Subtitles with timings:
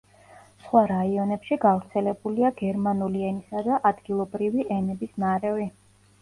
[0.61, 5.71] სხვა რაიონებში გავრცელებულია გერმანული ენისა და ადგილობრივი ენების ნარევი.